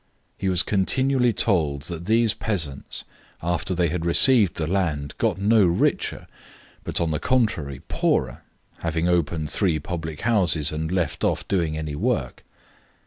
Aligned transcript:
He 0.35 0.49
was 0.49 0.63
continually 0.63 1.31
told 1.31 1.83
that 1.83 2.05
these 2.05 2.33
peasants, 2.33 3.05
after 3.43 3.75
they 3.75 3.89
had 3.89 4.03
received 4.03 4.55
the 4.55 4.65
land, 4.65 5.13
got 5.19 5.37
no 5.37 5.63
richer, 5.63 6.25
but, 6.83 6.99
on 6.99 7.11
the 7.11 7.19
contrary, 7.19 7.83
poorer, 7.87 8.41
having 8.79 9.07
opened 9.07 9.51
three 9.51 9.77
public 9.77 10.21
houses 10.21 10.71
and 10.71 10.91
left 10.91 11.23
off 11.23 11.47
doing 11.47 11.77
any 11.77 11.93
work. 11.95 12.43